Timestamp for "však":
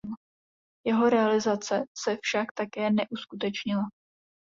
2.23-2.53